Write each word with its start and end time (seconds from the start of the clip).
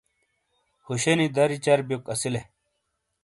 ہوشے 0.85 1.13
نی 1.17 1.27
دری 1.35 1.57
چربیوک 1.65 2.03
اسیلے۔ 2.13 2.41